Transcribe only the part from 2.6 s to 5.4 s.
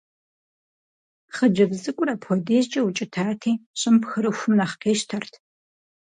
укӀытати, щӀым пхырыхум нэхъ къищтэрт.